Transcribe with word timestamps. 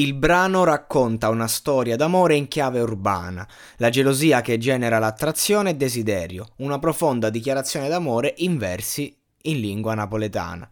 Il 0.00 0.14
brano 0.14 0.64
racconta 0.64 1.28
una 1.28 1.46
storia 1.46 1.94
d'amore 1.94 2.34
in 2.34 2.48
chiave 2.48 2.80
urbana, 2.80 3.46
la 3.76 3.90
gelosia 3.90 4.40
che 4.40 4.56
genera 4.56 4.98
l'attrazione 4.98 5.70
e 5.70 5.74
desiderio, 5.74 6.52
una 6.56 6.78
profonda 6.78 7.28
dichiarazione 7.28 7.86
d'amore 7.86 8.32
in 8.38 8.56
versi 8.56 9.14
in 9.42 9.60
lingua 9.60 9.92
napoletana. 9.92 10.66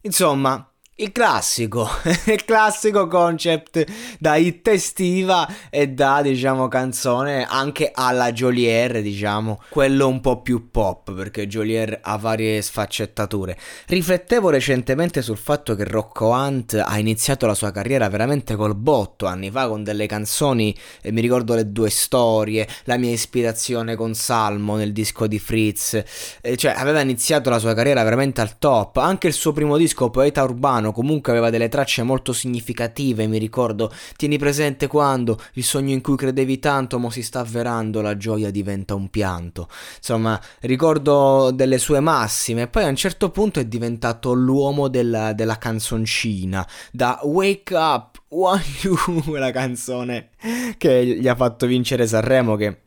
Insomma, 0.00 0.68
il 0.98 1.12
classico, 1.12 1.86
il 2.24 2.42
classico 2.46 3.06
concept 3.06 3.84
da 4.18 4.36
hit 4.36 4.66
estiva 4.68 5.46
e 5.68 5.88
da, 5.88 6.22
diciamo, 6.22 6.68
canzone 6.68 7.44
anche 7.44 7.90
alla 7.92 8.32
Jolier, 8.32 9.02
diciamo, 9.02 9.60
quello 9.68 10.08
un 10.08 10.22
po' 10.22 10.40
più 10.40 10.70
pop, 10.70 11.12
perché 11.12 11.46
Jolier 11.46 11.98
ha 12.02 12.16
varie 12.16 12.62
sfaccettature. 12.62 13.58
Riflettevo 13.88 14.48
recentemente 14.48 15.20
sul 15.20 15.36
fatto 15.36 15.74
che 15.74 15.84
Rocco 15.84 16.28
Hunt 16.28 16.82
ha 16.82 16.98
iniziato 16.98 17.44
la 17.44 17.54
sua 17.54 17.72
carriera 17.72 18.08
veramente 18.08 18.56
col 18.56 18.74
botto, 18.74 19.26
anni 19.26 19.50
fa, 19.50 19.68
con 19.68 19.84
delle 19.84 20.06
canzoni, 20.06 20.74
e 21.02 21.12
mi 21.12 21.20
ricordo 21.20 21.54
le 21.54 21.70
due 21.72 21.90
storie, 21.90 22.66
la 22.84 22.96
mia 22.96 23.12
ispirazione 23.12 23.96
con 23.96 24.14
Salmo 24.14 24.76
nel 24.76 24.94
disco 24.94 25.26
di 25.26 25.38
Fritz, 25.38 26.02
e 26.40 26.56
cioè 26.56 26.72
aveva 26.74 27.00
iniziato 27.00 27.50
la 27.50 27.58
sua 27.58 27.74
carriera 27.74 28.02
veramente 28.02 28.40
al 28.40 28.56
top, 28.58 28.96
anche 28.96 29.26
il 29.26 29.34
suo 29.34 29.52
primo 29.52 29.76
disco, 29.76 30.08
Poeta 30.08 30.42
Urbano, 30.42 30.84
brano 30.86 30.92
comunque 30.92 31.32
aveva 31.32 31.50
delle 31.50 31.68
tracce 31.68 32.02
molto 32.02 32.32
significative, 32.32 33.26
mi 33.26 33.38
ricordo, 33.38 33.92
tieni 34.16 34.38
presente 34.38 34.86
quando 34.86 35.38
il 35.54 35.64
sogno 35.64 35.92
in 35.92 36.00
cui 36.00 36.16
credevi 36.16 36.58
tanto 36.58 36.98
mo 36.98 37.10
si 37.10 37.22
sta 37.22 37.40
avverando, 37.40 38.00
la 38.00 38.16
gioia 38.16 38.50
diventa 38.50 38.94
un 38.94 39.08
pianto. 39.08 39.68
Insomma, 39.96 40.40
ricordo 40.60 41.50
delle 41.52 41.78
sue 41.78 42.00
massime 42.00 42.68
poi 42.68 42.84
a 42.84 42.88
un 42.88 42.96
certo 42.96 43.30
punto 43.30 43.60
è 43.60 43.64
diventato 43.64 44.32
l'uomo 44.32 44.88
della, 44.88 45.32
della 45.32 45.58
canzoncina, 45.58 46.66
da 46.92 47.20
Wake 47.22 47.74
Up, 47.74 48.22
One 48.28 48.64
You, 48.82 49.34
la 49.36 49.50
canzone 49.50 50.30
che 50.76 51.04
gli 51.04 51.28
ha 51.28 51.34
fatto 51.34 51.66
vincere 51.66 52.06
Sanremo 52.06 52.56
che 52.56 52.85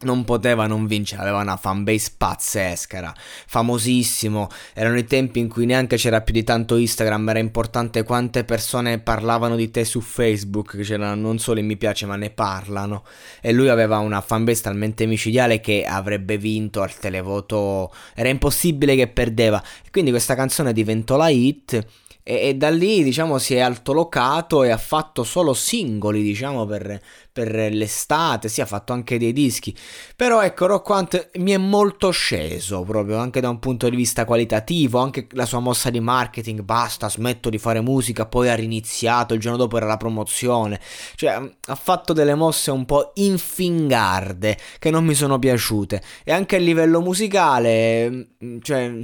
non 0.00 0.24
poteva 0.24 0.66
non 0.66 0.86
vincere, 0.86 1.22
aveva 1.22 1.40
una 1.40 1.56
fanbase 1.56 2.12
pazzesca, 2.18 2.98
era 2.98 3.14
famosissimo, 3.16 4.48
erano 4.74 4.98
i 4.98 5.04
tempi 5.04 5.38
in 5.38 5.48
cui 5.48 5.64
neanche 5.64 5.96
c'era 5.96 6.20
più 6.20 6.34
di 6.34 6.44
tanto 6.44 6.76
Instagram, 6.76 7.30
era 7.30 7.38
importante 7.38 8.02
quante 8.02 8.44
persone 8.44 8.98
parlavano 8.98 9.56
di 9.56 9.70
te 9.70 9.84
su 9.84 10.00
Facebook, 10.00 10.78
c'era 10.80 11.14
non 11.14 11.38
solo 11.38 11.60
in 11.60 11.66
mi 11.66 11.76
piace 11.76 12.04
ma 12.04 12.16
ne 12.16 12.30
parlano, 12.30 13.04
e 13.40 13.52
lui 13.52 13.68
aveva 13.68 13.98
una 13.98 14.20
fanbase 14.20 14.62
talmente 14.62 15.06
micidiale 15.06 15.60
che 15.60 15.84
avrebbe 15.86 16.36
vinto 16.36 16.82
al 16.82 16.94
televoto, 16.98 17.92
era 18.14 18.28
impossibile 18.28 18.96
che 18.96 19.06
perdeva, 19.08 19.62
quindi 19.90 20.10
questa 20.10 20.34
canzone 20.34 20.74
diventò 20.74 21.16
la 21.16 21.30
hit, 21.30 21.86
e, 22.28 22.48
e, 22.48 22.54
da 22.56 22.70
lì 22.70 23.04
diciamo 23.04 23.38
si 23.38 23.54
è 23.54 23.60
altolocato 23.60 24.64
e 24.64 24.70
ha 24.70 24.76
fatto 24.76 25.22
solo 25.22 25.54
singoli 25.54 26.24
diciamo 26.24 26.66
per, 26.66 27.00
per 27.30 27.54
l'estate, 27.72 28.48
sì 28.48 28.60
ha 28.60 28.66
fatto 28.66 28.92
anche 28.92 29.16
dei 29.16 29.32
dischi, 29.32 29.72
però 30.16 30.42
ecco 30.42 30.66
Rock 30.66 30.88
Hunt 30.88 31.30
mi 31.36 31.52
è 31.52 31.56
molto 31.56 32.10
sceso 32.10 32.82
proprio 32.82 33.18
anche 33.18 33.40
da 33.40 33.48
un 33.48 33.60
punto 33.60 33.88
di 33.88 33.94
vista 33.94 34.24
qualitativo, 34.24 34.98
anche 34.98 35.28
la 35.34 35.46
sua 35.46 35.60
mossa 35.60 35.88
di 35.88 36.00
marketing, 36.00 36.62
basta 36.62 37.08
smetto 37.08 37.48
di 37.48 37.58
fare 37.58 37.80
musica, 37.80 38.26
poi 38.26 38.48
ha 38.48 38.56
riniziato, 38.56 39.32
il 39.32 39.38
giorno 39.38 39.58
dopo 39.58 39.76
era 39.76 39.86
la 39.86 39.96
promozione, 39.96 40.80
cioè 41.14 41.40
ha 41.64 41.74
fatto 41.76 42.12
delle 42.12 42.34
mosse 42.34 42.72
un 42.72 42.84
po' 42.86 43.12
infingarde 43.14 44.58
che 44.80 44.90
non 44.90 45.04
mi 45.04 45.14
sono 45.14 45.38
piaciute. 45.38 46.02
E 46.24 46.32
anche 46.32 46.56
a 46.56 46.58
livello 46.58 47.00
musicale, 47.00 48.30
cioè 48.62 48.98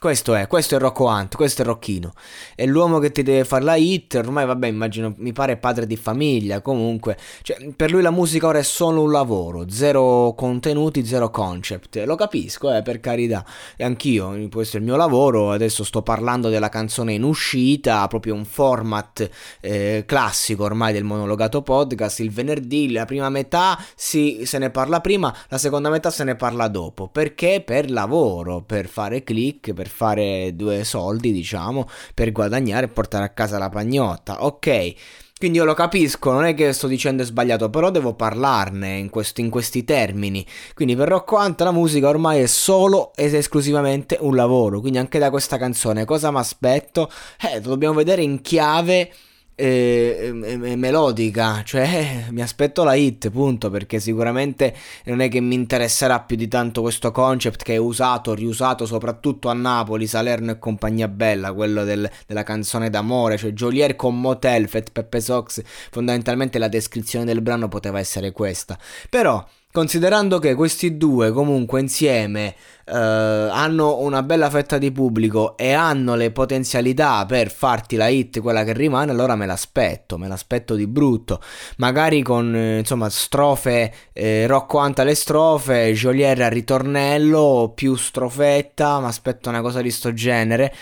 questo 0.00 0.34
è, 0.34 0.46
questo 0.46 0.76
è 0.76 0.78
Rocco 0.78 1.04
Hunt, 1.08 1.36
questo 1.36 1.60
è 1.60 1.64
Rocchino. 1.66 2.14
È 2.54 2.64
l'uomo 2.64 2.98
che 3.00 3.12
ti 3.12 3.22
deve 3.22 3.44
fare 3.44 3.64
la 3.64 3.76
hit, 3.76 4.14
ormai 4.14 4.46
vabbè 4.46 4.66
immagino, 4.66 5.12
mi 5.18 5.32
pare 5.32 5.58
padre 5.58 5.86
di 5.86 5.96
famiglia, 5.96 6.62
comunque. 6.62 7.18
Cioè, 7.42 7.74
per 7.76 7.90
lui 7.90 8.00
la 8.00 8.10
musica 8.10 8.46
ora 8.46 8.60
è 8.60 8.62
solo 8.62 9.02
un 9.02 9.10
lavoro, 9.10 9.68
zero 9.68 10.32
contenuti, 10.34 11.04
zero 11.04 11.28
concept. 11.28 12.02
Lo 12.06 12.16
capisco, 12.16 12.74
eh, 12.74 12.80
per 12.80 12.98
carità. 13.00 13.44
E 13.76 13.84
anch'io, 13.84 14.48
questo 14.50 14.78
è 14.78 14.80
il 14.80 14.86
mio 14.86 14.96
lavoro, 14.96 15.52
adesso 15.52 15.84
sto 15.84 16.00
parlando 16.00 16.48
della 16.48 16.70
canzone 16.70 17.12
in 17.12 17.22
uscita, 17.22 18.06
proprio 18.06 18.32
un 18.32 18.46
format 18.46 19.28
eh, 19.60 20.04
classico 20.06 20.64
ormai 20.64 20.94
del 20.94 21.04
monologato 21.04 21.60
podcast. 21.60 22.20
Il 22.20 22.30
venerdì, 22.30 22.90
la 22.90 23.04
prima 23.04 23.28
metà 23.28 23.78
si, 23.94 24.46
se 24.46 24.56
ne 24.56 24.70
parla 24.70 25.02
prima, 25.02 25.36
la 25.50 25.58
seconda 25.58 25.90
metà 25.90 26.08
se 26.08 26.24
ne 26.24 26.36
parla 26.36 26.68
dopo. 26.68 27.06
Perché? 27.08 27.62
Per 27.62 27.90
lavoro, 27.90 28.62
per 28.62 28.86
fare 28.86 29.22
click, 29.22 29.74
per 29.74 29.88
fare 29.90 30.52
due 30.54 30.84
soldi, 30.84 31.32
diciamo, 31.32 31.88
per 32.14 32.32
guadagnare 32.32 32.86
e 32.86 32.88
portare 32.88 33.24
a 33.24 33.30
casa 33.30 33.58
la 33.58 33.68
pagnotta. 33.68 34.44
Ok. 34.44 34.94
Quindi 35.40 35.56
io 35.56 35.64
lo 35.64 35.72
capisco, 35.72 36.32
non 36.32 36.44
è 36.44 36.52
che 36.52 36.74
sto 36.74 36.86
dicendo 36.86 37.24
sbagliato, 37.24 37.70
però 37.70 37.90
devo 37.90 38.12
parlarne 38.12 38.98
in, 38.98 39.08
questo, 39.08 39.40
in 39.40 39.48
questi 39.48 39.84
termini. 39.84 40.44
Quindi 40.74 40.94
per 40.94 41.08
Rocco 41.08 41.36
Hunt 41.36 41.62
la 41.62 41.72
musica 41.72 42.08
ormai 42.08 42.42
è 42.42 42.46
solo 42.46 43.12
ed 43.14 43.34
esclusivamente 43.34 44.18
un 44.20 44.36
lavoro. 44.36 44.80
Quindi 44.80 44.98
anche 44.98 45.18
da 45.18 45.30
questa 45.30 45.56
canzone 45.56 46.04
cosa 46.04 46.30
mi 46.30 46.36
aspetto? 46.36 47.10
Eh, 47.40 47.54
lo 47.62 47.70
dobbiamo 47.70 47.94
vedere 47.94 48.20
in 48.22 48.42
chiave 48.42 49.10
eh, 49.54 50.32
eh, 50.42 50.76
melodica, 50.76 51.62
cioè 51.64 52.26
mi 52.30 52.42
aspetto 52.42 52.82
la 52.82 52.94
hit, 52.94 53.30
punto, 53.30 53.70
perché 53.70 54.00
sicuramente 54.00 54.74
non 55.04 55.20
è 55.20 55.28
che 55.28 55.40
mi 55.40 55.54
interesserà 55.54 56.20
più 56.20 56.36
di 56.36 56.48
tanto 56.48 56.80
questo 56.82 57.10
concept 57.10 57.62
che 57.62 57.74
è 57.74 57.76
usato, 57.76 58.34
riusato 58.34 58.86
soprattutto 58.86 59.48
a 59.48 59.52
Napoli, 59.52 60.06
Salerno 60.06 60.52
e 60.52 60.58
compagnia 60.58 61.08
bella, 61.08 61.52
quello 61.52 61.84
del, 61.84 62.10
della 62.26 62.42
canzone 62.42 62.90
d'amore, 62.90 63.36
cioè 63.36 63.52
Jolier 63.52 63.96
con 63.96 64.18
Motel, 64.18 64.68
Fat 64.68 64.90
Peppe 64.92 65.20
Sox, 65.20 65.62
fondamentalmente 65.90 66.58
la 66.58 66.68
descrizione 66.68 67.24
del 67.24 67.42
brano 67.42 67.68
poteva 67.68 67.98
essere 67.98 68.32
questa. 68.32 68.78
Però 69.08 69.46
Considerando 69.72 70.40
che 70.40 70.56
questi 70.56 70.96
due 70.96 71.30
comunque 71.30 71.78
insieme 71.78 72.56
eh, 72.90 72.96
hanno 72.96 73.98
una 73.98 74.22
bella 74.22 74.50
fetta 74.50 74.76
di 74.76 74.90
pubblico 74.90 75.56
e 75.56 75.72
hanno 75.72 76.16
le 76.16 76.32
potenzialità 76.32 77.24
per 77.24 77.50
farti 77.50 77.94
la 77.94 78.08
hit, 78.08 78.40
quella 78.40 78.64
che 78.64 78.72
rimane, 78.72 79.12
allora 79.12 79.36
me 79.36 79.46
l'aspetto, 79.46 80.18
me 80.18 80.26
l'aspetto 80.26 80.74
di 80.74 80.86
brutto. 80.88 81.40
Magari 81.76 82.22
con 82.22 82.54
eh, 82.54 82.78
insomma 82.78 83.08
strofe, 83.08 83.92
eh, 84.12 84.46
Rocco 84.48 84.78
Anta 84.78 85.04
le 85.04 85.14
strofe, 85.14 85.92
Jolier 85.92 86.42
al 86.42 86.50
ritornello, 86.50 87.72
più 87.74 87.94
strofetta, 87.94 88.98
mi 88.98 89.06
aspetto 89.06 89.48
una 89.48 89.60
cosa 89.60 89.80
di 89.80 89.90
sto 89.90 90.12
genere. 90.12 90.74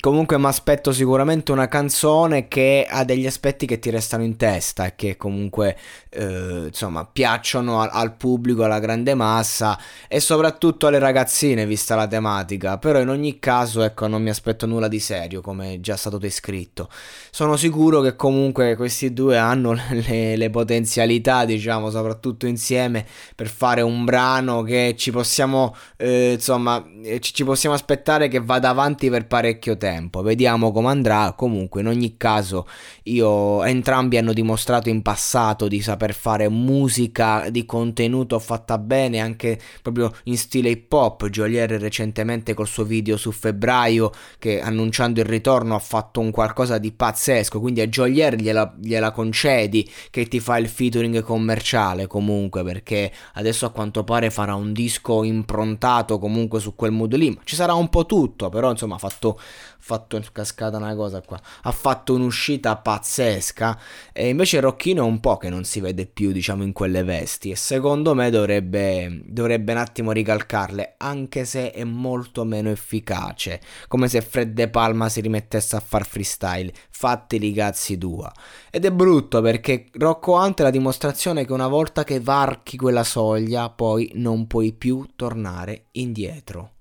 Comunque 0.00 0.38
mi 0.38 0.46
aspetto 0.46 0.92
sicuramente 0.92 1.52
una 1.52 1.68
canzone 1.68 2.48
che 2.48 2.86
ha 2.88 3.04
degli 3.04 3.26
aspetti 3.26 3.66
che 3.66 3.78
ti 3.78 3.90
restano 3.90 4.24
in 4.24 4.36
testa 4.36 4.86
e 4.86 4.94
che 4.96 5.16
comunque 5.16 5.76
eh, 6.10 6.64
insomma 6.66 7.04
piacciono 7.06 7.80
al, 7.80 7.90
al 7.92 8.16
pubblico, 8.16 8.64
alla 8.64 8.80
grande 8.80 9.14
massa 9.14 9.78
e 10.08 10.18
soprattutto 10.20 10.86
alle 10.88 10.98
ragazzine 11.44 11.66
vista 11.66 11.94
la 11.94 12.06
tematica, 12.06 12.78
però 12.78 13.00
in 13.00 13.08
ogni 13.08 13.38
caso 13.38 13.82
ecco 13.82 14.06
non 14.06 14.22
mi 14.22 14.30
aspetto 14.30 14.66
nulla 14.66 14.88
di 14.88 14.98
serio 14.98 15.40
come 15.40 15.74
è 15.74 15.80
già 15.80 15.96
stato 15.96 16.18
descritto. 16.18 16.88
Sono 17.30 17.56
sicuro 17.56 18.00
che 18.00 18.16
comunque 18.16 18.76
questi 18.76 19.12
due 19.12 19.36
hanno 19.36 19.76
le, 19.90 20.36
le 20.36 20.50
potenzialità 20.50 21.44
diciamo 21.44 21.90
soprattutto 21.90 22.46
insieme 22.46 23.04
per 23.34 23.48
fare 23.48 23.82
un 23.82 24.04
brano 24.04 24.62
che 24.62 24.94
ci 24.96 25.10
possiamo 25.10 25.74
eh, 25.96 26.32
insomma 26.32 26.82
eh, 27.02 27.20
ci 27.20 27.44
possiamo 27.44 27.74
aspettare 27.74 28.28
che 28.28 28.40
vada 28.40 28.70
avanti 28.70 29.10
per 29.10 29.26
parecchio 29.26 29.76
tempo. 29.76 30.22
Vediamo 30.22 30.72
come 30.72 30.88
andrà. 30.88 31.34
Comunque 31.36 31.80
in 31.80 31.88
ogni 31.88 32.16
caso 32.16 32.66
io 33.04 33.62
entrambi 33.64 34.16
hanno 34.16 34.32
dimostrato 34.32 34.88
in 34.88 35.02
passato 35.02 35.68
di 35.68 35.80
saper 35.80 36.14
fare 36.14 36.48
musica 36.48 37.50
di 37.50 37.66
contenuto 37.66 38.38
fatta 38.38 38.78
bene 38.78 39.20
anche 39.20 39.58
proprio 39.82 40.12
in 40.24 40.36
stile 40.38 40.70
hip 40.70 40.92
hop. 40.92 41.28
Jolier 41.34 41.68
recentemente 41.72 42.54
col 42.54 42.68
suo 42.68 42.84
video 42.84 43.16
su 43.16 43.32
febbraio 43.32 44.12
che 44.38 44.60
annunciando 44.60 45.18
il 45.18 45.26
ritorno 45.26 45.74
ha 45.74 45.80
fatto 45.80 46.20
un 46.20 46.30
qualcosa 46.30 46.78
di 46.78 46.92
pazzesco, 46.92 47.58
quindi 47.58 47.80
a 47.80 47.88
Jolier 47.88 48.36
gliela, 48.36 48.72
gliela 48.80 49.10
concedi 49.10 49.90
che 50.10 50.28
ti 50.28 50.38
fa 50.38 50.58
il 50.58 50.68
featuring 50.68 51.22
commerciale 51.22 52.06
comunque 52.06 52.62
perché 52.62 53.10
adesso 53.34 53.66
a 53.66 53.70
quanto 53.70 54.04
pare 54.04 54.30
farà 54.30 54.54
un 54.54 54.72
disco 54.72 55.24
improntato 55.24 56.18
comunque 56.18 56.60
su 56.60 56.76
quel 56.76 56.92
mood 56.92 57.14
lì, 57.16 57.36
ci 57.42 57.56
sarà 57.56 57.74
un 57.74 57.88
po' 57.88 58.06
tutto, 58.06 58.48
però 58.48 58.70
insomma 58.70 58.94
ha 58.94 58.98
fatto, 58.98 59.38
fatto 59.78 60.22
cascata 60.30 60.76
una 60.76 60.94
cosa 60.94 61.20
qua, 61.20 61.40
ha 61.62 61.72
fatto 61.72 62.14
un'uscita 62.14 62.76
pazzesca 62.76 63.78
e 64.12 64.28
invece 64.28 64.60
Rocchino 64.60 65.04
è 65.04 65.08
un 65.08 65.18
po' 65.18 65.36
che 65.36 65.48
non 65.48 65.64
si 65.64 65.80
vede 65.80 66.06
più 66.06 66.30
diciamo 66.30 66.62
in 66.62 66.72
quelle 66.72 67.02
vesti 67.02 67.50
e 67.50 67.56
secondo 67.56 68.14
me 68.14 68.30
dovrebbe, 68.30 69.22
dovrebbe 69.24 69.72
un 69.72 69.78
attimo 69.78 70.12
ricalcarle 70.12 70.94
anche 70.98 71.22
se 71.44 71.70
è 71.70 71.84
molto 71.84 72.44
meno 72.44 72.70
efficace 72.70 73.60
come 73.88 74.08
se 74.08 74.20
Fred 74.20 74.52
De 74.52 74.68
Palma 74.68 75.08
si 75.08 75.20
rimettesse 75.20 75.76
a 75.76 75.80
far 75.80 76.06
freestyle 76.06 76.72
fatti 76.90 77.44
i 77.44 77.52
cazzi 77.52 77.98
tua 77.98 78.32
ed 78.70 78.84
è 78.84 78.92
brutto 78.92 79.40
perché 79.40 79.86
Rocco 79.92 80.34
Hunt 80.34 80.60
è 80.60 80.62
la 80.62 80.70
dimostrazione 80.70 81.44
che 81.44 81.52
una 81.52 81.68
volta 81.68 82.04
che 82.04 82.20
varchi 82.20 82.76
quella 82.76 83.04
soglia 83.04 83.70
poi 83.70 84.10
non 84.14 84.46
puoi 84.46 84.72
più 84.72 85.06
tornare 85.16 85.86
indietro 85.92 86.74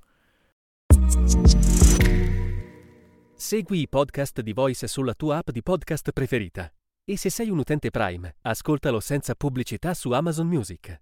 Segui 3.36 3.82
i 3.82 3.90
podcast 3.90 4.40
di 4.40 4.54
Voice 4.54 4.88
sulla 4.88 5.14
tua 5.14 5.38
app 5.38 5.50
di 5.50 5.62
podcast 5.62 6.12
preferita. 6.14 6.72
E 7.04 7.18
se 7.18 7.30
sei 7.30 7.50
un 7.50 7.58
utente 7.58 7.90
Prime, 7.90 8.38
ascoltalo 8.44 9.02
senza 9.02 9.36
pubblicità 9.36 9.94
su 9.94 10.12
Amazon 10.12 10.48
Music. 10.48 10.98